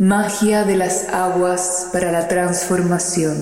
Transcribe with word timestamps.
Magia 0.00 0.62
de 0.62 0.76
las 0.76 1.08
aguas 1.08 1.88
para 1.92 2.12
la 2.12 2.28
transformación. 2.28 3.34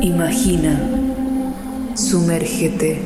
Imagina, 0.00 0.80
sumérgete, 1.94 2.98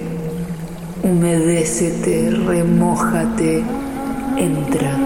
humedécete, 1.02 2.30
remójate, 2.30 3.62
entra. 4.38 4.96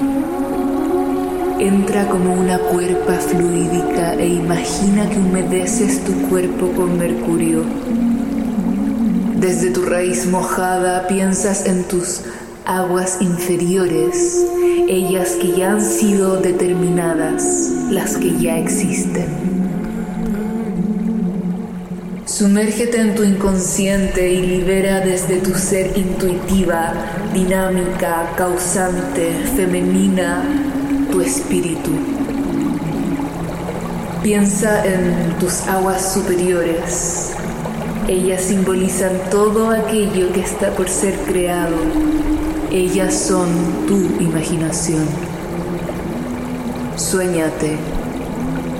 Entra 1.59 2.07
como 2.07 2.33
una 2.33 2.61
cuerpa 2.61 3.15
fluídica 3.15 4.15
e 4.15 4.29
imagina 4.29 5.11
que 5.11 5.19
humedeces 5.19 6.05
tu 6.05 6.13
cuerpo 6.29 6.71
con 6.77 6.97
mercurio. 6.97 7.65
Desde 9.41 9.71
tu 9.71 9.83
raíz 9.83 10.27
mojada 10.27 11.07
piensas 11.09 11.67
en 11.67 11.85
tus 11.85 12.23
aguas 12.67 13.19
inferiores, 13.21 14.45
ellas 14.89 15.37
que 15.41 15.53
ya 15.53 15.73
han 15.73 15.81
sido 15.81 16.39
determinadas, 16.41 17.73
las 17.91 18.17
que 18.17 18.37
ya 18.37 18.59
existen. 18.59 19.27
Sumérgete 22.25 23.01
en 23.01 23.15
tu 23.15 23.23
inconsciente 23.23 24.33
y 24.33 24.45
libera 24.45 25.01
desde 25.01 25.37
tu 25.37 25.55
ser 25.55 25.97
intuitiva, 25.97 26.93
dinámica, 27.33 28.33
causante, 28.37 29.31
femenina, 29.55 30.43
tu 31.13 31.21
espíritu. 31.21 31.93
Piensa 34.25 34.85
en 34.85 35.39
tus 35.39 35.69
aguas 35.69 36.13
superiores. 36.13 37.33
Ellas 38.09 38.43
simbolizan 38.43 39.13
todo 39.31 39.71
aquello 39.71 40.33
que 40.33 40.41
está 40.41 40.73
por 40.73 40.89
ser 40.89 41.15
creado. 41.21 41.77
Ellas 42.71 43.15
son 43.15 43.49
tu 43.87 43.97
imaginación. 44.23 45.07
Suéñate 46.97 47.77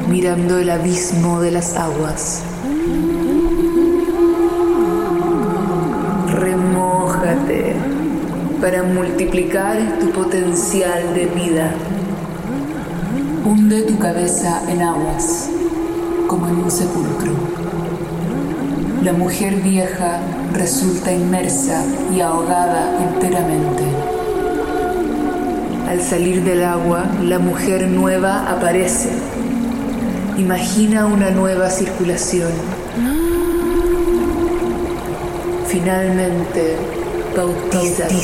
mirando 0.09 0.59
el 0.59 0.71
abismo 0.71 1.41
de 1.41 1.53
las 1.53 1.77
aguas. 1.77 2.43
Remójate 6.29 7.77
para 8.61 8.83
multiplicar 8.83 9.99
tu 10.01 10.11
potencial 10.11 11.15
de 11.15 11.27
vida. 11.27 11.73
Hunde 13.45 13.83
tu 13.83 13.99
cabeza 13.99 14.63
en 14.69 14.83
aguas, 14.83 15.49
como 16.27 16.49
en 16.49 16.57
un 16.57 16.71
sepulcro. 16.71 17.33
La 19.07 19.13
mujer 19.13 19.55
vieja 19.63 20.19
resulta 20.53 21.13
inmersa 21.13 21.85
y 22.13 22.21
ahogada 22.21 22.91
enteramente. 23.05 23.85
Al 25.89 26.03
salir 26.03 26.43
del 26.43 26.65
agua, 26.65 27.05
la 27.23 27.39
mujer 27.39 27.87
nueva 27.87 28.51
aparece. 28.51 29.11
Imagina 30.37 31.07
una 31.07 31.31
nueva 31.31 31.71
circulación. 31.71 32.51
Finalmente, 35.69 36.75
bautízate. 37.37 38.17